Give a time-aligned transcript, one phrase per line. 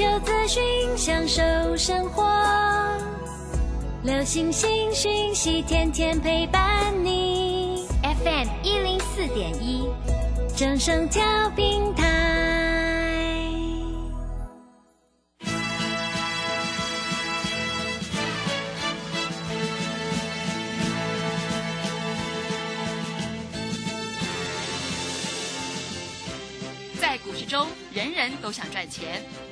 [0.00, 1.42] 求资讯，享受
[1.76, 2.26] 生活。
[4.02, 7.86] 流星星讯息，天天陪伴你。
[8.02, 9.86] FM 一零四点一，
[10.56, 12.06] 正声调平台。
[26.98, 29.22] 在股市中，人人都想赚钱，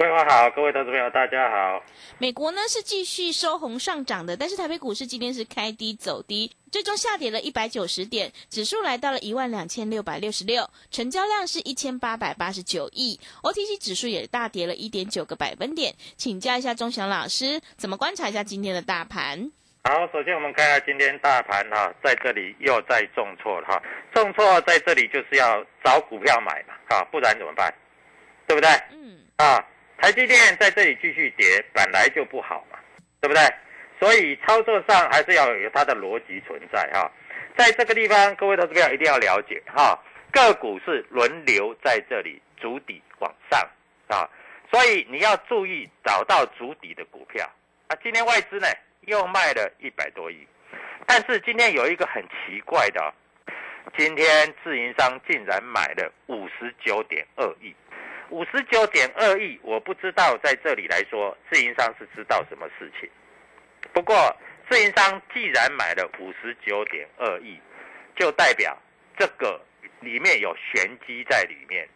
[0.00, 1.84] 桂花好，各位投资朋友大家好。
[2.16, 15.94] 美国呢是继续收红上涨的，但是台北股市今天是开低走低，最终下跌了一百九十点，指数来到了一万两千六百六十六，成交量是一千八百八十九亿，OTC 指数也大跌了一点九个百分点。
[16.16, 19.52] 请教一下钟祥老师，怎么观察一下今天的大盘？
[19.84, 23.82] 好，首先我们看一下今天大盘哈，在这里又再重挫了哈，
[24.14, 27.70] 重挫在这里就是要找股票买嘛，哈，不然怎么办？
[28.46, 28.70] 对不对？
[28.92, 29.62] 嗯，啊，
[30.00, 32.78] 台积电在这里继续跌，本来就不好嘛，
[33.20, 33.42] 对不对？
[34.00, 37.10] 所以操作上还是要有它的逻辑存在哈。
[37.54, 39.98] 在这个地方，各位投资朋友一定要了解哈，
[40.32, 43.60] 个股是轮流在这里筑底往上
[44.08, 44.26] 啊，
[44.70, 47.46] 所以你要注意找到筑底的股票
[47.88, 47.96] 啊。
[48.02, 48.66] 今天外资呢
[49.02, 50.46] 又卖了一百多亿，
[51.06, 53.12] 但是今天有一个很奇怪的、
[53.98, 57.74] 今天自营商竟然买了五十九点二亿。
[58.30, 63.10] 五十九点二亿，我不知道在这里来说，自营商是知道什么事情。
[63.92, 64.14] 不过，
[64.70, 67.60] 自营商既然买了五十九点二亿，
[68.16, 68.76] 就代表
[69.18, 69.60] 这个
[69.98, 71.88] 里面有玄机在里面。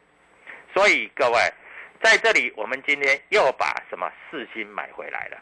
[0.74, 1.38] 所以各位，
[2.02, 5.38] 在这里我们今天又把什么四星买回来了。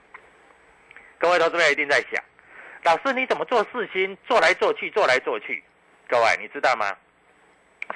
[1.18, 2.22] 各位投资者一定在想，
[2.82, 5.64] 老师你怎么做四星，做来做去，做来做去？
[6.06, 6.94] 各位你知道吗？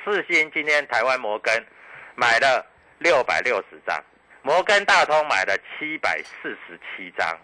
[0.03, 1.63] 四星今天台湾摩根
[2.15, 2.65] 买了。
[2.99, 4.03] 六百六十张，
[4.43, 7.39] 摩根大通买了七百四十七张，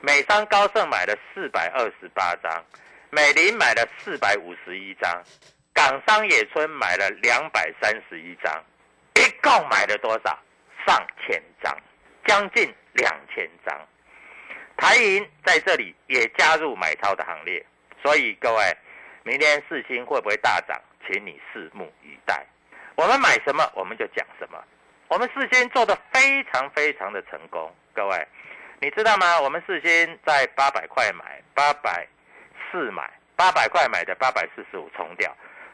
[0.00, 2.64] 美商高盛买了四百二十八张，
[3.10, 5.22] 美林买了四百五十一张，
[5.72, 8.64] 港商野村买了两百三十一张，
[9.16, 10.38] 一共买了多少？
[10.86, 11.76] 上千张，
[12.26, 13.88] 将近两千张。
[14.76, 17.64] 台银在这里也加入买超的行列，
[18.02, 18.76] 所以各位，
[19.22, 22.44] 明天四星会不会大涨，请你拭目以待。
[22.96, 24.62] 我们买什么，我们就讲什么。
[25.12, 28.26] 我们事先做的非常非常的成功，各位，
[28.80, 29.38] 你知道吗？
[29.42, 32.08] 我们事先在八百块买，八百
[32.70, 35.30] 四买，八百块买的八百四十五冲掉，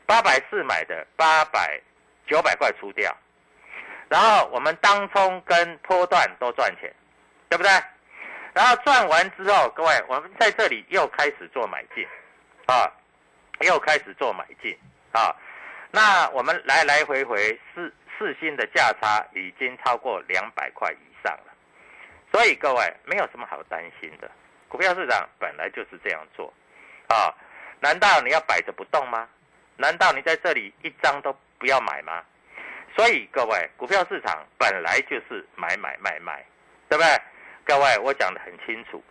[0.06, 1.80] 八百四买的八百
[2.26, 3.16] 九百块出掉，
[4.08, 6.92] 然后我们当冲跟波段都赚钱，
[7.48, 7.70] 对不对？
[8.54, 12.04] 然后赚完之后，各位，我们在这里又开始做买进，
[12.66, 12.90] 啊，
[13.60, 14.76] 又开始做买进
[15.12, 15.32] 啊，
[15.92, 17.94] 那我们来来回回是。
[18.18, 21.54] 四星的价差已经超过两百块以上了，
[22.32, 24.28] 所以各位没有什么好担心的。
[24.68, 26.52] 股票市场本来就是这样做，
[27.06, 27.32] 啊，
[27.80, 29.28] 难道你要摆着不动吗？
[29.76, 32.24] 难道你在这里一张都不要买吗？
[32.96, 36.44] 所以各位，股票市场本来就是买买卖卖，
[36.88, 37.22] 对不对？
[37.64, 39.02] 各位，我讲得很清楚，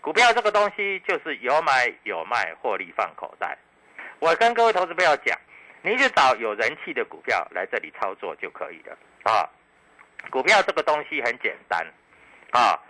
[0.00, 3.58] 股票这个东西就是有买有卖，获利放口袋。
[4.20, 5.38] 我跟各位投资朋友讲。
[5.84, 9.44] 你就找有人气的股票来这里操作就可以了啊！
[10.30, 11.86] 股票这个东西很简单
[12.52, 12.80] 啊，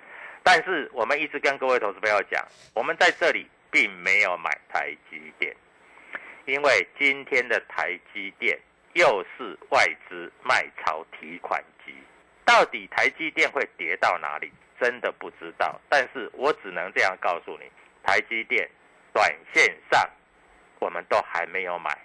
[0.44, 2.40] 但是我们一直跟各位投资朋友讲，
[2.72, 5.52] 我们在这里并没有买台积电，
[6.44, 8.56] 因为今天的台积电
[8.92, 11.92] 又是外资卖超提款机，
[12.44, 14.52] 到底台积电会跌到哪里？
[14.80, 17.68] 真的不知道，但是我只能这样告诉你，
[18.04, 18.70] 台积电
[19.12, 20.08] 短线上
[20.78, 21.98] 我们都还没有买。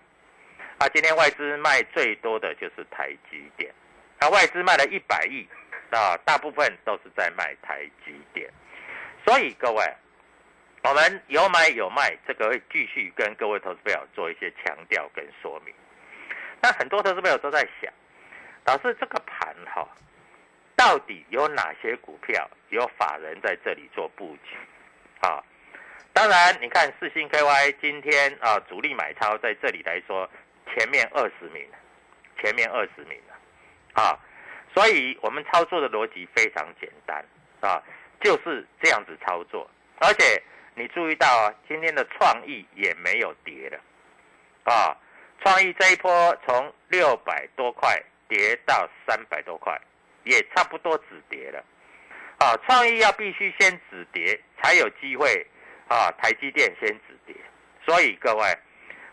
[0.79, 3.69] 啊，今天外资卖最多的就是台积电，
[4.19, 5.45] 啊，外资卖了一百亿，
[5.91, 8.49] 啊，大部分都是在卖台积电，
[9.25, 9.83] 所以各位，
[10.83, 15.75] 我们有买有卖，这个会继续跟各位投资朋友做一些强调跟说明。
[16.61, 17.91] 那很多投资朋友都在想，
[18.63, 19.85] 老师这个盘哈，
[20.77, 24.55] 到底有哪些股票有法人在这里做布局？
[25.27, 25.43] 啊，
[26.13, 30.29] 当然你看四星 KY 今天啊主力买超在这里来说。
[30.73, 31.65] 前面二十名，
[32.41, 34.17] 前面二十名了，啊，
[34.73, 37.25] 所以我们操作的逻辑非常简单
[37.59, 37.81] 啊，
[38.21, 39.69] 就是这样子操作。
[39.99, 40.41] 而且
[40.75, 43.79] 你注意到啊，今天的创意也没有跌了，
[44.71, 44.95] 啊，
[45.43, 49.79] 创意这一波从六百多块跌到三百多块，
[50.23, 51.63] 也差不多止跌了，
[52.37, 55.45] 啊，创意要必须先止跌才有机会
[55.87, 57.35] 啊，台积电先止跌，
[57.85, 58.57] 所以各位。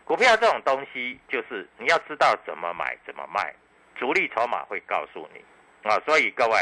[0.07, 3.53] 股票这种东西，就是你要知道怎么买怎么卖，
[3.97, 5.45] 主力筹码会告诉你
[5.83, 6.01] 啊。
[6.07, 6.57] 所以各位，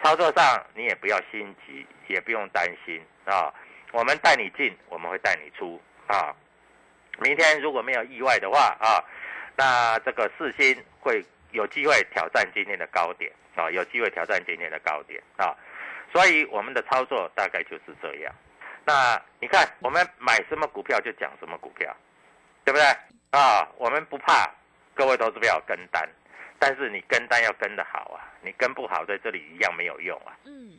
[0.00, 3.52] 操作上你也不要心急，也不用担心啊。
[3.90, 6.32] 我们带你进，我们会带你出啊。
[7.18, 9.02] 明天如果没有意外的话啊，
[9.56, 15.56] 那这个四星会有机会挑战今天的高点啊，有机会挑战今天的高点啊。
[16.12, 18.32] 所以我们的操作大概就是这样。
[18.84, 21.92] 那你看，我们买什么股票就讲什么股票。
[22.70, 22.86] 对不对
[23.32, 23.66] 啊？
[23.78, 24.48] 我们不怕
[24.94, 26.08] 各位投资友跟单，
[26.56, 28.22] 但是你跟单要跟得好啊！
[28.42, 30.30] 你跟不好，在这里一样没有用啊。
[30.44, 30.70] 嗯。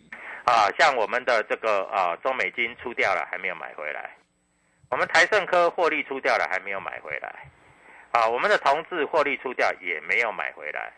[0.45, 4.09] 啊，像我们的这个啊，中美金出掉了，还没有买回来；
[4.89, 7.45] 我们台盛科获利出掉了，还没有买回来。
[8.13, 10.93] 啊，我们的同志获利出掉，也没有买回来。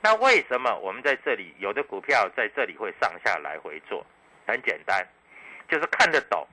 [0.00, 4.04] 那为什么我们在这里有的股票在这里会上下来回做？
[4.44, 5.06] 很简单，
[5.68, 6.44] 就是看得懂，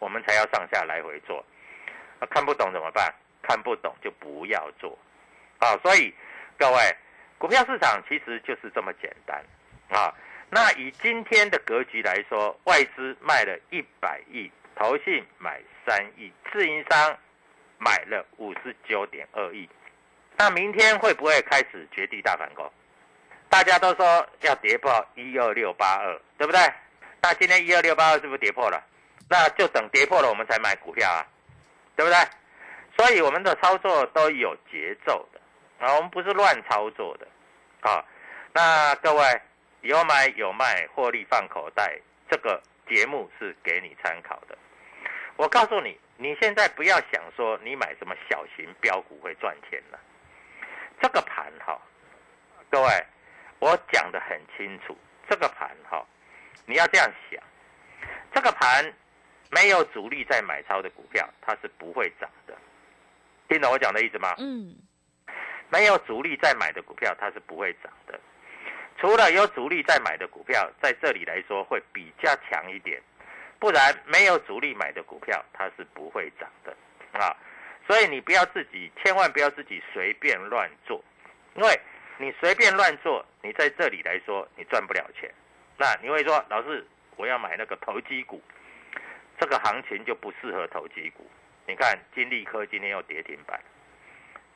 [0.00, 1.38] 我们才要上下来回做。
[2.18, 3.14] 啊看不懂怎么办？
[3.42, 4.98] 看不懂就不要做，
[5.58, 5.76] 啊！
[5.82, 6.14] 所以
[6.58, 6.96] 各位，
[7.38, 9.42] 股票市场其实就是这么简单
[9.88, 10.14] 啊。
[10.50, 17.16] 那以今天的格局来说，外资卖了一百亿，投信买三亿，自营商
[17.78, 19.68] 买了五十九点二亿。
[20.36, 22.70] 那明天会不会开始绝地大反攻？
[23.48, 26.60] 大家都说要跌破一二六八二，对不对？
[27.22, 28.82] 那今天一二六八二是不是跌破了？
[29.28, 31.26] 那就等跌破了，我们才买股票啊。
[31.96, 32.18] 对不对？
[32.96, 35.40] 所以我们的操作都有节奏的
[35.78, 37.26] 啊，我们不是乱操作的
[37.80, 38.04] 啊。
[38.52, 39.40] 那各位
[39.80, 41.98] 有买有卖，获利放口袋，
[42.30, 44.56] 这个节目是给你参考的。
[45.36, 49.98] 我告诉你，你现在不要想说你买什么小型标股会赚钱了。
[51.00, 51.80] 这个盘哈，
[52.70, 52.88] 各位，
[53.58, 54.96] 我讲的很清楚。
[55.28, 56.04] 这个盘哈，
[56.66, 57.42] 你要这样想，
[58.34, 58.92] 这个盘。
[59.52, 62.56] 没有主力在买超的股票，它是不会涨的。
[63.50, 64.32] 听懂我讲的意思吗？
[64.38, 64.76] 嗯。
[65.70, 68.18] 没有主力在买的股票，它是不会涨的。
[68.96, 73.02] 除了有主力在买的股票，在这里来说会比较强一点，
[73.58, 76.76] 不然没有主力买的股票，它是不会涨的
[77.12, 77.36] 啊。
[77.88, 81.02] 所以你不要自己，千万不要自己随便乱做，
[81.54, 81.80] 因为
[82.18, 85.28] 你随便乱做，你在这里来说你赚不了钱。
[85.76, 86.86] 那你会说，老师，
[87.16, 88.40] 我要买那个投机股。
[89.40, 91.28] 这个行情就不适合投机股。
[91.70, 93.60] 你看金利科今天又跌停板，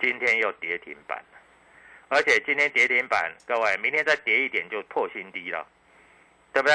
[0.01, 1.25] 今天又跌停板
[2.09, 5.65] 而且今天跌停板，各位明天再跌一点就破新低了，
[6.53, 6.75] 对不对？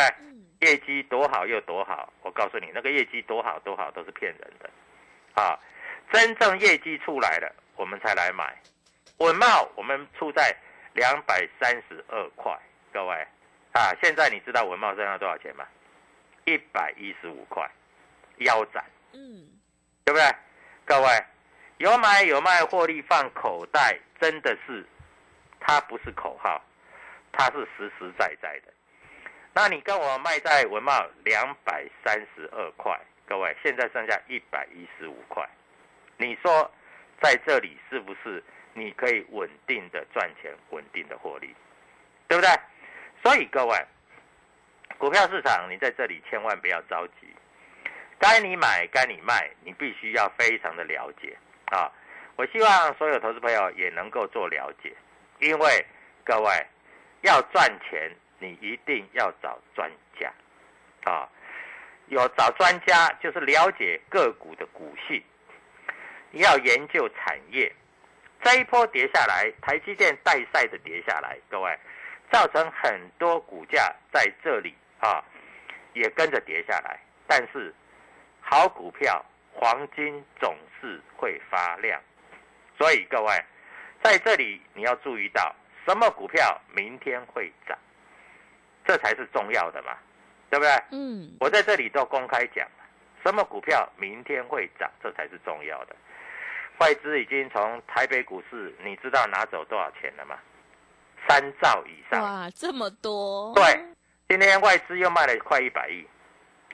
[0.62, 4.70] 业绩多好又多好，我告诉你，那个业绩多好多好都是骗人的，
[5.34, 5.60] 啊，
[6.10, 8.58] 真正业绩出来了，我们才来买。
[9.18, 10.56] 文茂我们出在
[10.94, 12.58] 两百三十二块，
[12.94, 13.28] 各位
[13.74, 15.68] 啊，现在你知道文茂身上多少钱吗？
[16.46, 17.70] 一百一十五块。
[18.38, 18.82] 腰斩，
[19.12, 19.59] 嗯，
[20.10, 20.26] 对不对？
[20.86, 21.24] 各位
[21.78, 24.84] 有买有卖，获利放口袋，真的是，
[25.60, 26.60] 它不是口号，
[27.32, 28.74] 它是实实在在的。
[29.54, 35.48] 那你跟我卖在文茂两百三十二块，各位现在剩下一百一十五块，
[36.18, 36.72] 你说
[37.22, 41.56] 在这里是不是你可以稳定的赚钱，稳定的获利，
[42.28, 42.50] 对不对？
[43.22, 43.86] 所以各位，
[44.98, 47.28] 股票市场你在这里千万不要着急。
[48.20, 51.36] 该你买，该你卖，你必须要非常的了解
[51.72, 51.90] 啊！
[52.36, 54.94] 我希望所有投资朋友也能够做了解，
[55.40, 55.86] 因为
[56.24, 56.52] 各位
[57.22, 60.32] 要赚钱，你一定要找专家
[61.10, 61.28] 啊！
[62.08, 65.24] 有找专家就是了解个股的股性，
[66.32, 67.72] 要研究产业。
[68.42, 71.78] 这一波跌下来，台积电带赛的跌下来，各位
[72.32, 75.24] 造成很多股价在这里啊
[75.94, 77.74] 也跟着跌下来，但是
[78.50, 82.02] 好股票，黄金总是会发亮。
[82.80, 83.46] 所以各位，
[84.02, 87.78] 在这里你要注意到，什么股票明天会涨，
[88.88, 89.96] 这才是重要的嘛，
[90.50, 90.72] 对不对？
[90.90, 92.68] 嗯，我在这里都公开讲，
[93.24, 95.96] 什么股票明天会涨，这才是重要的。
[96.80, 100.36] 外资已经从台北股市，你知道拿走多少钱了吗？
[101.28, 102.20] 三兆以上。
[102.24, 103.54] 哇，这么多！
[103.54, 103.64] 对，
[104.28, 106.04] 今天外资又卖了快一百亿，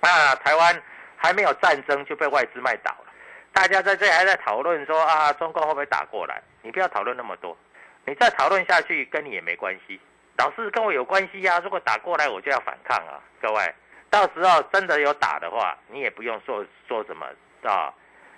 [0.02, 0.82] 那，台湾
[1.26, 3.12] 还没有战争就被外资卖倒了。
[3.52, 6.40] 大家在这还在讨论说啊，中共会不会打过来？
[6.62, 7.58] 你不要讨论那么多，
[8.06, 10.00] 你再讨论下去跟你也没关系。
[10.38, 13.74] 老是跟我有关系呀、如果打过来，我就要反抗啊，各位。
[14.10, 17.26] 到时候真的有打的话，你也不用说说什么
[17.64, 17.92] 啊，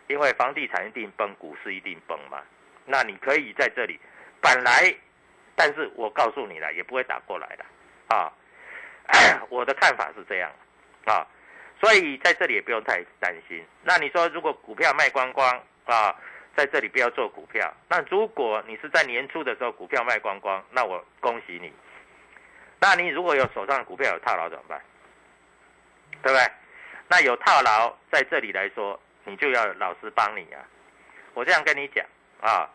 [0.07, 2.39] 因为房地产一定崩，股市一定崩嘛。
[2.85, 3.99] 那你可以在这里，
[4.39, 4.95] 本来，
[5.55, 8.31] 但是我告诉你了，也不会打过来的啊。
[9.49, 10.51] 我的看法是这样
[11.05, 11.25] 啊，
[11.79, 13.63] 所以在这里也不用太担心。
[13.83, 16.15] 那你说，如果股票卖光光啊，
[16.55, 17.71] 在这里不要做股票。
[17.87, 21.71] 那如果你是在年初的时候股票卖光光，那我恭喜你。
[22.79, 24.81] 那你如果有手上的股票有套牢怎么办？
[26.23, 26.51] 对不对？
[27.07, 30.65] 那有套牢在这里来说，你就要老师帮你啊。
[31.33, 32.03] 我这样跟你讲
[32.41, 32.67] 啊，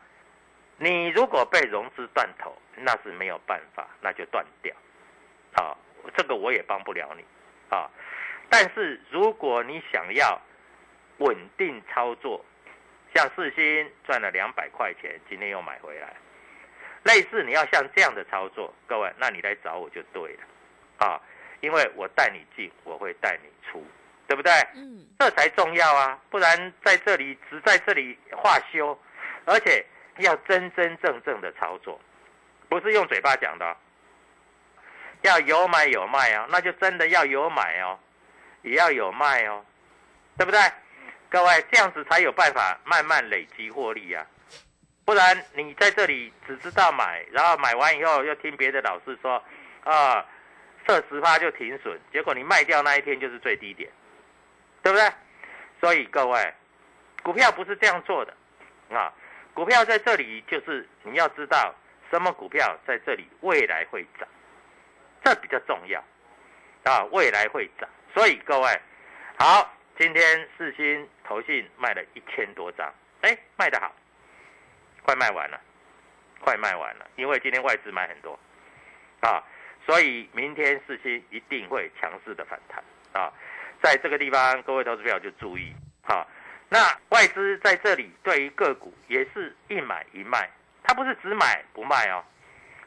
[0.79, 4.75] 你如果被融资断头，那是没有办法，那就断掉。
[5.55, 5.77] 啊，
[6.17, 7.25] 这个我也帮不了你
[7.69, 7.91] 啊。
[8.53, 10.39] 但是如果你想要
[11.17, 12.45] 稳定操作，
[13.15, 16.15] 像四星赚了两百块钱，今天又买回来，
[17.05, 20.43] 类似你要像这样的操作，各位，那你来找我就对了。
[20.99, 21.19] 啊，
[21.61, 23.83] 因为我带你进，我会带你出，
[24.29, 24.53] 对不对？
[24.75, 29.01] 嗯，这才重要啊，不然在这里只在这里画修，
[29.47, 29.83] 而且
[30.19, 31.99] 要真真正正的操作，
[32.69, 33.75] 不是用嘴巴讲的哦、
[35.23, 37.99] 要有买有卖哦，那就真的要有买哦，
[38.63, 39.65] 也要有卖哦，
[40.37, 40.61] 对不对？
[41.29, 44.27] 各位这样子才有办法慢慢累积获利啊，
[45.05, 49.43] 不然你在这里只知道买，然后买完以后又听别的老师说
[49.85, 50.25] 啊，
[50.87, 53.91] 设十趴就停损，结果你卖掉那一天就是最低点。
[54.85, 55.09] 对不对？
[55.81, 56.55] 所以各位，
[57.23, 58.35] 股票不是这样做的
[58.91, 59.13] 啊！
[59.55, 61.73] 股票在这里就是你要知道
[62.11, 64.29] 什么股票在这里未来会涨，
[65.23, 66.03] 这比较重要
[66.83, 67.05] 啊！
[67.13, 68.81] 未来会涨，所以各位
[69.39, 72.93] 好，今天四星投信卖了一千多张，
[73.23, 73.91] 哎，卖得好，
[75.03, 75.61] 快卖完了，
[76.41, 78.39] 快卖完了，因为今天外资买很多
[79.21, 79.43] 啊，
[79.87, 83.33] 所以明天四星一定会强势的反弹啊！
[83.83, 86.27] 在这个地方，各位投资票就注意好。
[86.69, 86.79] 那
[87.09, 90.49] 外资在这里对于个股也是一买一卖，
[90.83, 92.25] 他不是只买不卖哦，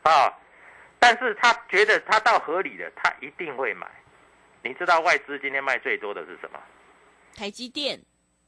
[0.03, 0.33] 啊，
[0.99, 3.87] 但是他觉得他到合理的，他一定会买。
[4.65, 6.59] 你知道外资今天卖最多的是什么？
[7.35, 8.01] 台积电。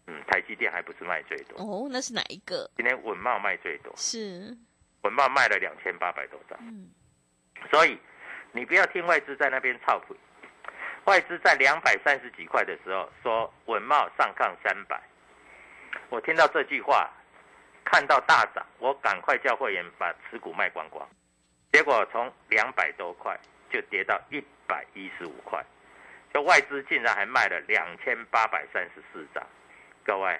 [0.07, 2.67] 嗯，台积电还不是卖最多，哦，那是哪一个？
[2.75, 4.57] 今天稳茂卖最多，是，
[5.03, 6.57] 稳茂卖了两千八百多张。
[6.61, 6.89] 嗯，
[7.69, 7.99] 所以
[8.51, 10.15] 你不要听外资在那边操谱，
[11.03, 14.99] 外资在两百三十几块的时候说稳茂上抗三百，
[16.09, 17.11] 我听到这句话，
[17.85, 21.07] 看到大涨，我赶快叫会员把持股卖光光，
[21.71, 23.37] 结果从两百多块
[23.69, 25.61] 就跌到一百一十五块，
[26.37, 29.43] 就外资竟然还卖了两千八百三十四张，
[30.05, 30.39] 各位，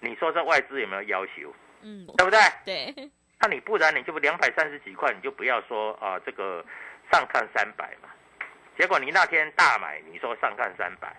[0.00, 1.54] 你说这外资有没有要求？
[1.82, 2.40] 嗯，对不对？
[2.64, 6.64] 对，那你不然你就两百三十几块，你就不要说啊、这个
[7.12, 8.08] 上看三百嘛。
[8.76, 11.14] 结果你那天大买，你说上看三百，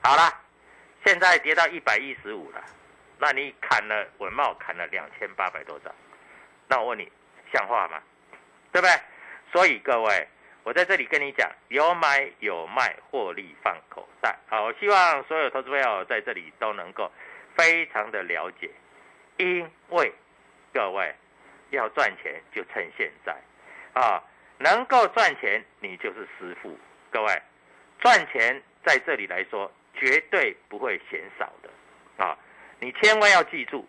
[0.00, 0.32] 好啦，
[1.04, 2.62] 现在跌到一百一十五了，
[3.18, 5.92] 那你砍了文茂砍了两千八百多张，
[6.68, 7.10] 那我问你，
[7.52, 8.00] 像话吗？
[8.70, 8.96] 对不对？
[9.50, 10.28] 所以各位，
[10.62, 14.38] 我在这里跟你讲，有买有卖，获利放口袋。
[14.48, 17.10] 好，我希望所有投资朋友在这里都能够
[17.56, 18.70] 非常的了解，
[19.38, 20.12] 因为
[20.72, 21.14] 各位
[21.70, 23.34] 要赚钱就趁现在
[23.94, 24.22] 啊，
[24.58, 26.78] 能够赚钱你就是师傅。
[27.10, 27.42] 各位，
[27.98, 32.38] 赚钱在这里来说绝对不会嫌少的啊！
[32.78, 33.88] 你千万要记住，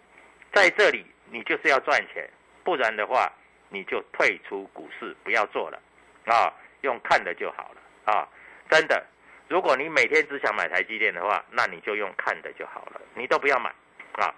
[0.54, 2.28] 在这里你就是要赚钱，
[2.64, 3.32] 不然的话
[3.70, 5.80] 你就退出股市，不要做了
[6.26, 6.54] 啊！
[6.82, 8.28] 用看的就好了啊！
[8.68, 9.06] 真的，
[9.48, 13.70] 如果你每天只想买台积电的话，那你就用看的就好了，你都不要买
[14.14, 14.34] 啊！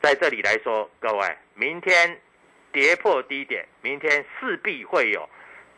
[0.00, 2.18] 在这里来说，各位，明天
[2.72, 5.28] 跌破低点，明天势必会有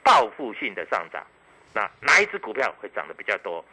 [0.04, 1.26] 报复性的上涨。
[1.75, 3.64] 那哪一只股票会涨得比较多？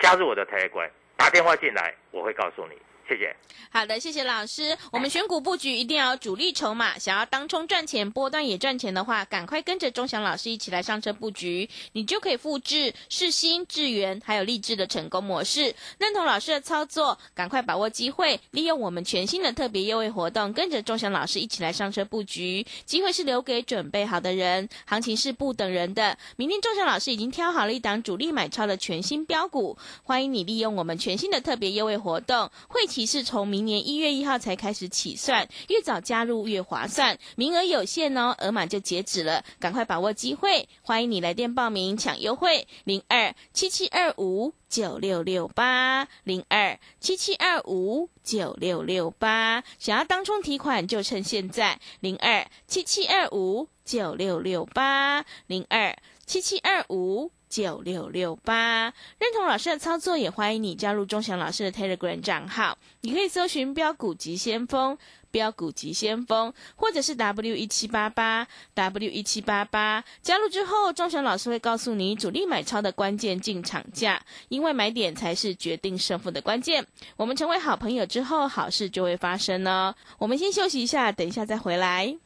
[0.00, 2.76] 加入我的台关，打电话进来，我会告诉你。
[3.08, 3.34] 谢谢。
[3.70, 4.76] 好的，谢谢老师。
[4.92, 15.74] 我们选股布局一定要有主力筹码，想要当冲赚钱、波段也赚钱的话，赶快跟着钟祥老师一起来上车布局，你就可以复制世新、智源还有励志的成功模式。
[15.98, 22.64] 认同老师的操作，赶快把握机会，利用我们全新的特别优惠活动，跟着钟祥老师一起来上车布局。
[22.84, 26.16] 机会是留给准备好的人，行情是不等人的。
[26.36, 57.32] 明天钟祥老师已经挑好了一档主力买超的全新标股，欢迎你利用我们全新的特别优惠活动，会期是从明年一月一号才开始起算，越早加入越划算，名额有限哦，额满就截止了，赶快把握机会，欢迎你来电报名抢优惠，零二七七二五九六六八零二七七二五九六六八，想要当冲提款就趁现在，零二七七二五九六六八零二七七二五。
[57.54, 62.76] 九六六八，认同老师的操作，也欢迎你加入钟祥老师的 Telegram 账号。
[63.02, 64.98] 你可以搜寻“标股急先锋”、
[65.30, 70.02] “标股急先锋”，或者是 W 一七八八 W 一七八八。
[70.20, 76.84] 加入之后，钟祥老师会告诉你主力买超的关键进场价，因为买点才是决定胜负的关键。
[77.16, 79.94] 我们成为好朋友之后，好事就会发生呢。
[80.18, 82.16] 我们先休息一下，等一下再回来。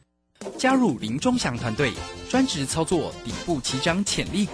[0.57, 1.93] 加入林钟祥团队，
[2.27, 4.53] 专职操作底部起涨潜力股。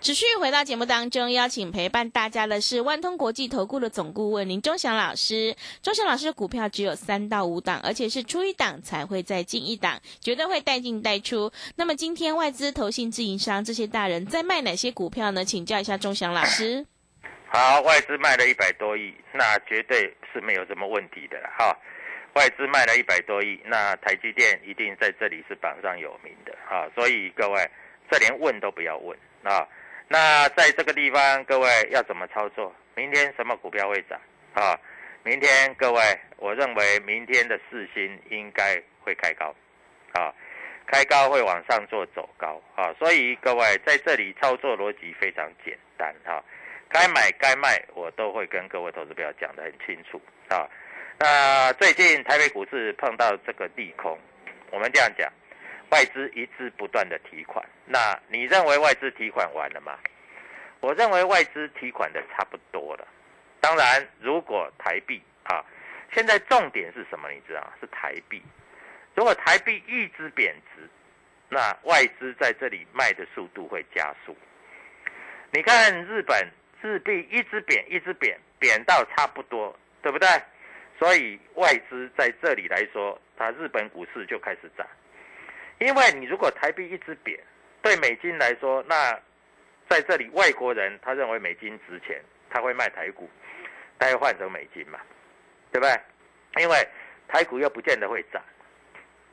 [0.00, 5.56] 持续回到节目当中，邀请陪伴大家的是万通国际投顾的总顾问林忠祥老师。
[5.82, 11.50] 忠祥老师的股票只有三到五档，而且是出一档才会再进一档，绝对会带进带出。
[11.74, 15.44] 那么今天外资、投信、自营商这些大人在卖哪些股票呢？
[15.44, 16.86] 请教一下忠祥老师。
[17.52, 21.76] 好，外资卖了一百多亿，那绝对是没有什么问题的哈。
[22.34, 26.88] 外资卖了一百多亿，那台积电一定在这里是榜上有名的哈。
[26.94, 27.68] 所以各位，
[28.08, 29.66] 这连问都不要问啊。
[30.08, 32.74] 那在这个地方，各位要怎么操作？
[32.94, 34.18] 明天什么股票会涨？
[34.54, 34.74] 啊，
[35.22, 36.00] 明天各位，
[36.38, 39.54] 我认为明天的四星应该会开高，
[40.12, 40.34] 啊，
[40.86, 46.42] 开高会往上做走高，啊，所以各位在这里操作逻辑非常简单，哈，
[46.88, 50.66] 该买该卖我都会跟各位投资友讲得很清楚，啊，
[51.18, 54.18] 那最近台北股市碰到这个利空，
[54.70, 55.30] 我们这样讲。
[55.90, 59.98] 外资一直不断的提款，那你认为外资提款完了吗？
[60.80, 63.08] 我认为外资提款的差不多了。
[63.60, 65.64] 当然，如果台币啊，
[66.12, 67.30] 现在重点是什么？
[67.30, 68.42] 你知道是台币。
[69.14, 70.88] 如果台币一直贬值，
[71.48, 74.36] 那外资在这里卖的速度会加速。
[75.50, 76.48] 你看日本
[76.82, 80.28] 日币一直贬，一直贬，贬到差不多，对不对？
[80.98, 84.86] 所以外资在这里来说，它日本股市就开始涨。
[85.78, 87.38] 因为你如果台币一直贬，
[87.82, 89.12] 对美金来说，那
[89.88, 93.30] 在这里外国人他认为美金值钱，他会卖台股，
[93.98, 94.98] 他会换成美金嘛，
[95.72, 96.62] 对不对？
[96.62, 96.88] 因为
[97.28, 98.42] 台股又不见得会涨，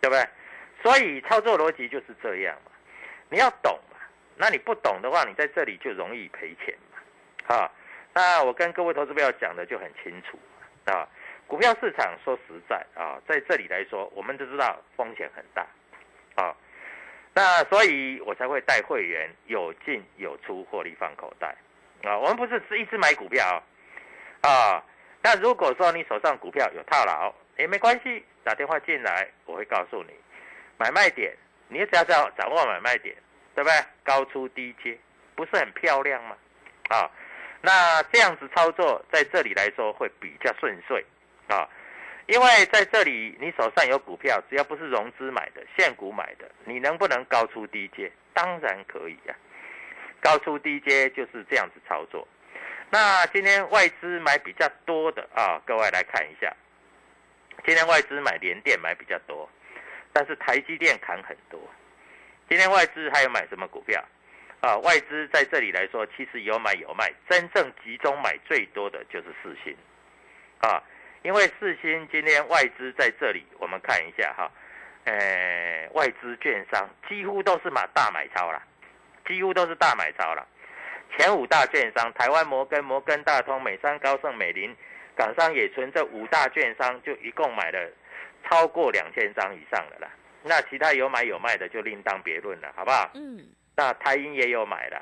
[0.01, 0.23] 对不对？
[0.83, 2.71] 所以操作逻辑就是这样嘛，
[3.29, 3.97] 你要懂嘛，
[4.37, 7.71] 那你不懂的话，你在这里就容易赔钱嘛，啊，
[8.13, 10.37] 那我跟各位投资友讲的就很清楚
[10.85, 11.07] 啊，
[11.47, 15.65] 股票市场说实在啊，在这里来说，我们都知道风险很大。
[16.35, 16.55] 啊，
[17.33, 21.55] 那所以我才会带会员有进有出，获利放口袋。
[22.03, 23.63] 啊，我们不是是一直买股票
[24.41, 24.83] 啊。
[25.23, 30.13] 那如果说你手上股票有套牢，也没关系，打电话进来，我会告诉你
[30.77, 31.35] 买卖点。
[31.67, 33.15] 你只要掌掌握买卖点，
[33.55, 33.75] 对不对？
[34.03, 34.95] 高出低接，
[35.35, 36.37] 不是很漂亮吗？
[36.89, 37.09] 啊，
[37.61, 41.03] 那这样子操作在这里来说会比较顺遂
[41.47, 41.67] 啊。
[42.27, 48.11] 因为在这里，你手上有股票，只要不是融资买的、现股买的，你能不能高出低接？
[48.33, 49.35] 当然可以呀，
[50.21, 52.27] 高出低接就是这样子操作。
[52.89, 56.51] 那今天外资买比较多的啊，各位来看一下，
[57.63, 59.47] 今天外资买联电买比较多，
[60.11, 61.59] 但是台积电砍很多。
[62.49, 64.03] 今天外资还有买什么股票？
[64.61, 69.77] 啊，外资在这里来说，其实有买有卖，真正集中买最多的就是四星，
[70.61, 70.81] 啊。
[71.25, 74.51] 因为四星今天外资在这里，我们看一下哈，
[75.05, 78.61] 呃，外资券商几乎都是买大买超了，
[79.25, 80.47] 几乎都是大买超了。
[81.17, 84.75] 前五大券商，台湾摩根、摩根大通、美商、高盛、美林、
[85.15, 87.89] 港商、野村这五大券商就一共买了
[88.47, 90.07] 超过两千张以上的啦，
[90.43, 93.09] 那其他有买有卖的就另当别论了，好不好？
[93.15, 93.43] 嗯，
[93.75, 95.01] 那台银也有买了。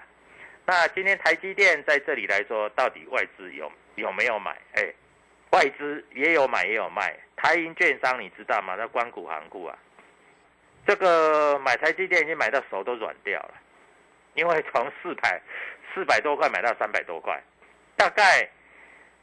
[0.66, 4.58] 那今天台积电在这里来说，到底外资有有没有买？
[4.76, 4.94] 哎，
[5.54, 7.16] 外资也有买也有卖。
[7.36, 8.74] 台银券商你知道吗？
[8.76, 9.78] 那关谷行库啊，
[10.88, 13.54] 这个买台积电已经买到手都软掉了，
[14.34, 15.40] 因为从四百
[15.94, 17.40] 四百多块买到三百多块，
[17.96, 18.50] 大概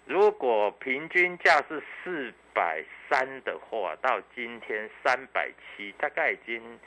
[0.05, 6.79] 如果平均价是四百三的话，到今天三百七，大概已经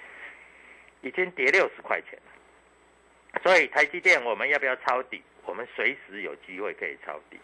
[1.02, 3.42] 已经跌六十块钱了。
[3.42, 5.22] 所以台积电我们要不要抄底？
[5.46, 7.38] 我们随时有机会可以抄底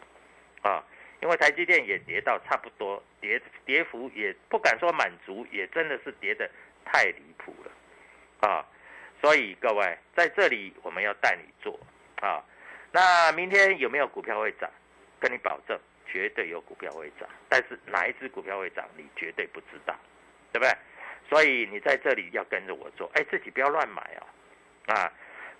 [0.61, 0.81] 啊，
[1.21, 6.49] 因为台积电也跌到差不多，跌跌幅也不敢说满足，也真的是跌的
[6.85, 8.65] 太离谱了啊。
[9.21, 11.79] 所以各位在这里我们要带你做
[12.21, 12.43] 啊。
[12.91, 14.69] 那明天有没有股票会涨？
[15.19, 15.77] 跟你保证，
[16.07, 17.27] 绝对有股票会涨。
[17.49, 19.93] 但是哪一只股票会涨，你绝对不知道，
[20.53, 20.73] 对不对？
[21.29, 25.11] 所以你在这里要跟着我做，哎，自己不要乱买哦，啊，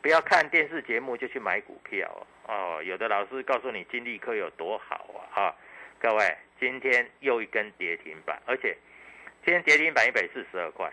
[0.02, 2.82] 不要看电视节目就去买股票哦。
[2.82, 5.56] 有的老师告诉你金利科有多好啊，啊，
[6.00, 8.76] 各位，今天又一根跌停板，而且
[9.46, 10.92] 今天跌停板一百四十二块，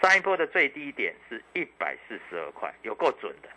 [0.00, 3.50] 上一波的最低点是一百四十二块，有够准的。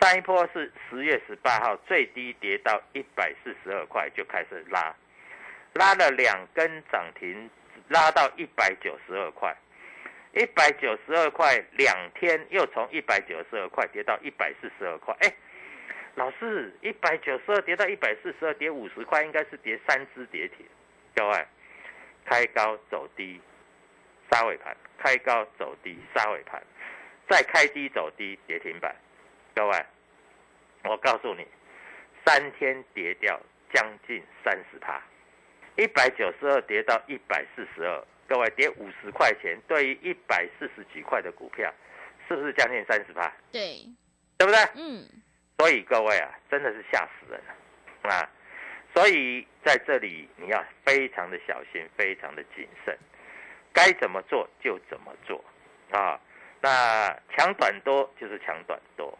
[0.00, 4.94] 上一波是十月十八号最低跌到一百四十二块就开始拉，
[5.74, 7.50] 拉了两根涨停，
[7.88, 9.54] 拉到一百九十二块，
[10.32, 15.14] 一百九十二块两天又从一百九十二块跌到一百四十二块。
[15.20, 15.34] 哎，
[16.16, 20.66] 老师，一百九十二跌到一百四十二，跌五十块应该是跌三只跌停。
[21.14, 21.46] 各位，
[22.24, 23.38] 开高走低，
[24.30, 26.58] 杀尾盘；开高走低，杀尾盘；
[27.28, 28.96] 再开低走低，跌停板。
[29.54, 29.84] 各位，
[30.84, 31.46] 我告诉你，
[32.24, 33.38] 三天跌掉
[33.74, 34.98] 将近三十趴，
[35.76, 41.70] 一百九十二跌到一百四十二，各位跌五十块钱，对于一百四十几块的股票，
[42.26, 43.30] 是不是将近三十趴？
[43.52, 43.84] 对，
[44.38, 44.60] 对不对？
[44.76, 45.06] 嗯，
[45.58, 48.28] 所以各位啊，真的是吓死人了啊！
[48.94, 52.96] 所以在这里你要非常的小心，非常的谨慎，
[53.72, 55.42] 该怎么做就怎么做
[55.90, 56.20] 啊！
[56.60, 59.16] 那强短多就是强短多。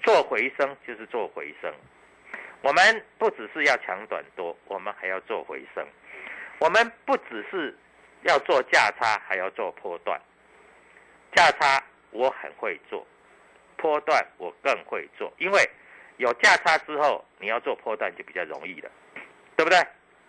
[0.00, 1.74] 做回升就是做回升，
[2.62, 5.84] 我们不只是要强短多，我们还要做回升。
[6.60, 7.76] 我们不只是
[8.22, 10.20] 要做价差，还要做波段。
[11.34, 13.04] 价差我很会做，
[13.78, 15.66] 波段我更会做，因为
[16.18, 18.90] 有价差之后，你要做波段就比较容易了，
[19.56, 19.78] 对不对？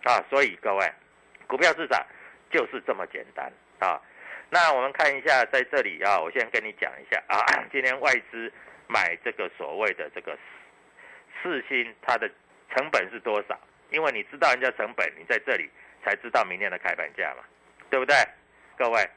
[0.04, 0.90] 啊，所以各位，
[1.46, 2.02] 股票市场
[2.50, 4.00] 就是这么简单啊。
[4.48, 7.36] 那我们看一下，在这里啊，我先跟你讲一下啊，
[7.70, 8.50] 今天外资。
[8.92, 10.36] 买这个所谓的这个
[11.40, 12.28] 四星，它的
[12.74, 13.56] 成本是多少？
[13.90, 15.70] 因为你知道人家成本，你在这里
[16.04, 17.44] 才知道明天的开盘价嘛，
[17.88, 18.16] 对不对？
[18.76, 19.08] 各位，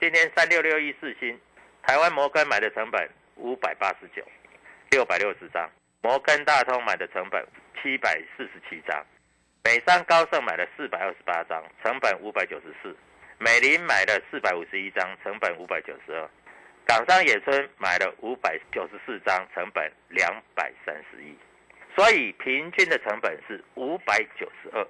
[0.00, 1.36] 今天三六六一四星，
[1.82, 4.26] 台湾摩根买的成本五百八十九，
[4.90, 5.68] 六百六十张；
[6.02, 7.46] 摩根大通买的成本
[7.80, 9.02] 七百四十七张；
[9.62, 12.94] 北商高盛买了四百二十八张，成本五百九十四；
[13.38, 16.28] 美林买了四百五十一张，成本五百九十二。
[16.86, 21.36] 港商野村买了五百九十四张，成本两百三十亿，
[21.96, 24.86] 所以平均的成本是五百九十二，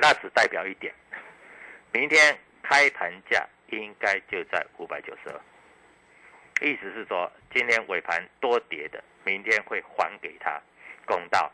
[0.00, 0.94] 那只代表一点，
[1.92, 5.40] 明天开盘价应该就在五百九十二，
[6.60, 10.60] 意思是说今天尾盘多跌的，明天会还给他
[11.06, 11.50] 公道。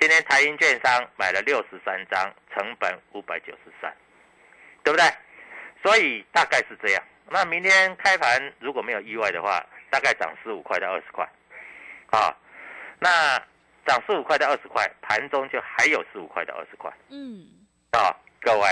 [0.00, 3.92] 今天台银券商买了六十三张，成本五百九十三，
[4.82, 5.04] 对不对？
[5.82, 7.02] 所以大概是这样。
[7.30, 11.28] 那明天开盘如果没有意外的话，大概涨十五块到二十块，
[12.10, 12.34] 啊，
[12.98, 13.38] 那
[13.86, 17.46] 涨十五块到二十块，盘中就还有十五块到二十块，嗯，
[17.92, 18.66] 啊，各位，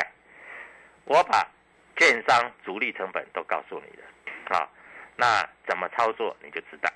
[1.05, 1.47] 我把
[1.97, 4.69] 券商主力成本都告诉你了，啊，
[5.17, 6.91] 那怎么操作你就知道，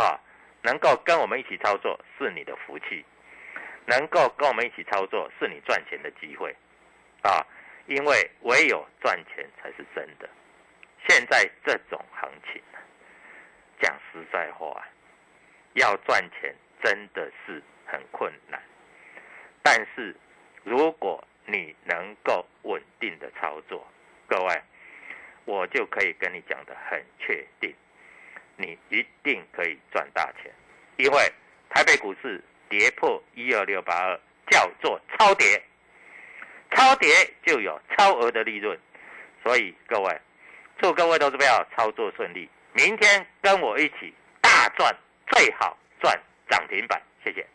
[0.00, 0.18] 啊，
[0.62, 3.04] 能够跟我们一起操作是你的福气，
[3.86, 6.54] 能够跟我们一起操作是你赚钱的机会，
[7.22, 7.44] 啊，
[7.86, 10.28] 因为唯有赚钱才是真的。
[11.08, 12.62] 现在这种行情，
[13.80, 14.82] 讲实在话，
[15.74, 18.58] 要赚钱真的是很困难。
[19.62, 20.16] 但是，
[20.62, 23.86] 如果你能够稳定的操作，
[24.26, 24.62] 各位，
[25.44, 27.74] 我就可以跟你讲的很确定，
[28.56, 30.52] 你一定可以赚大钱。
[30.96, 31.32] 因为
[31.70, 35.62] 台北股市跌破一二六八二，叫做超跌，
[36.70, 37.08] 超跌
[37.44, 38.78] 就有超额的利润。
[39.42, 40.20] 所以各位。
[40.76, 44.92] 祝各位投资友操作顺利，明天跟我一起大赚，
[45.28, 47.46] 最好赚涨停板，谢谢。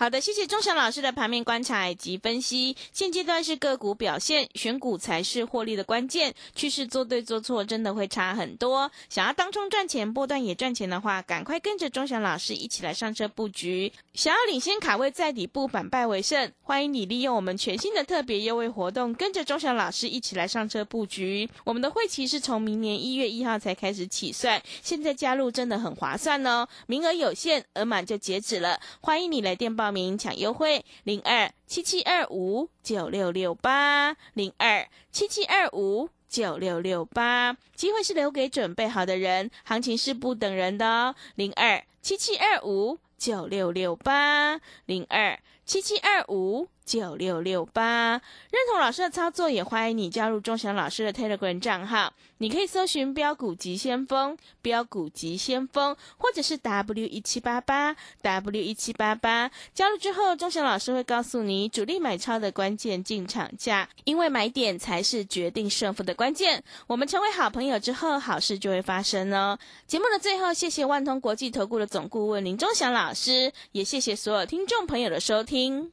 [0.00, 2.76] 好的，谢谢钟祥老师的盘面观察以及分析。
[2.92, 6.32] 现阶段是个股表现，选股才是获利的关键。
[6.54, 8.88] 趋势做对做错，真的会差很多。
[9.08, 13.92] 想要当中赚钱，波段也赚钱的话，赶快跟着钟祥老师一起来上车布局。
[14.14, 21.50] 想要领先卡位在底部，反败为胜，欢迎你利用我们全新的特别优惠活动，跟着钟祥老师一起来上车布局。
[21.64, 28.78] 我们的会期是从明年一月一号才开始起算，现在加入真的很划算哦，名额有限，额满就截止了。
[29.00, 46.68] 欢迎你来电报报名抢优惠，零二七七二五九六六八零二七七二五九六六八，机会是留给准备好的人，行情是不等人的哦，零二七七二五九六六八零二七七二五。
[46.88, 52.10] 九六六八，认同老师的操作，也欢迎你加入钟祥老师的 Telegram 账号。
[52.38, 59.50] 你可以搜寻“标股急先锋”、“标股急先锋”，或者是 W 一七八八 W 一七八八。
[59.74, 66.62] 加入之后，钟祥老师会告诉你主力买超的关键进场价，因为买点才是决定胜负的关键。
[66.86, 69.58] 我们成为好朋友之后，好事就会发生哦。
[69.86, 75.92] 节目的最后，谢谢万通国际投顾的总顾问林钟祥老师，也谢谢所有听众朋友的收听。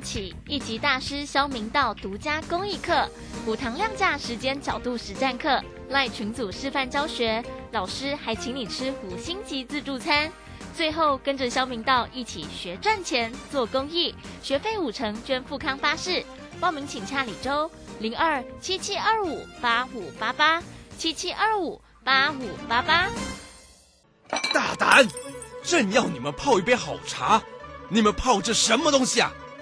[0.00, 3.08] 起，一级大师肖明道独家公益课。
[3.46, 10.30] 五堂量价时间角度实战课，赖群组示范教学，老师还请你吃五星级自助餐。
[10.74, 16.24] 最后跟着肖明道一起学赚钱、做公益，学费五成捐富康巴士。
[16.60, 20.62] 报名请洽李周零二七七二五八五八八
[20.98, 23.08] 七七二五八五八八。
[24.52, 25.06] 大胆！
[25.62, 27.42] 朕要你们泡一杯好茶，
[27.88, 29.32] 你们泡这什么东西啊？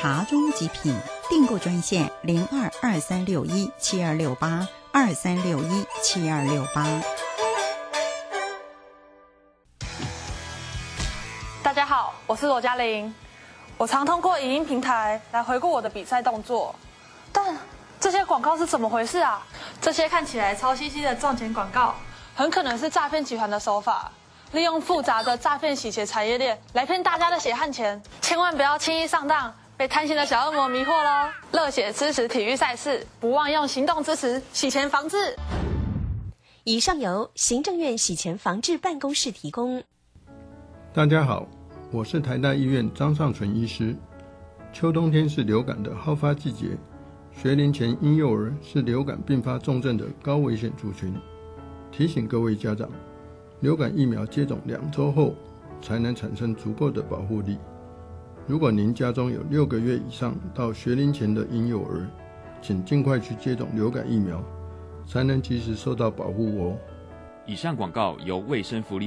[0.00, 0.96] 茶中极品。
[1.28, 6.86] 订购专线零二二三六一七二六八二三六一七二六八。
[11.64, 13.12] 大家好，我是罗嘉玲。
[13.76, 16.72] 我常通过影音平台来回顾我的比赛动作，
[17.32, 17.58] 但
[17.98, 19.44] 这些广告是怎么回事啊？
[19.80, 21.92] 这些看起来超兮兮的赚钱广告，
[22.36, 24.12] 很可能是诈骗集团的手法，
[24.52, 29.52] 利用复杂的诈骗洗钱产业链来骗大家的血汗钱，千万不要轻易上当。
[29.78, 31.30] 被贪心的小恶魔迷惑喽！
[31.52, 35.16] 热血支持体育赛事，不忘用行动支持洗钱防治。
[36.64, 39.80] 以上由行政院洗钱防治办公室提供。
[40.92, 41.46] 大家好，
[41.92, 43.94] 我是台大医院张尚存医师。
[44.72, 46.76] 秋冬天是流感的好发季节，
[47.32, 51.14] 学龄前婴幼儿是流感并发重症的高危险族群。
[51.92, 52.90] 提醒各位家长，
[53.60, 55.36] 流感疫苗接种两周后
[55.80, 57.56] 才能产生足够的保护力。
[58.48, 62.08] 如果您家中有六个月以上到学龄前的婴幼儿，
[62.62, 64.42] 请尽快去接种流感疫苗，
[65.06, 66.76] 才能及时受到保护哦。
[67.44, 69.06] 以上广告由卫生福利部。